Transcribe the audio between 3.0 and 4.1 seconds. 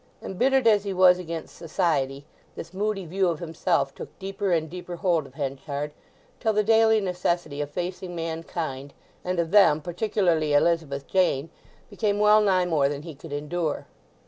view of himself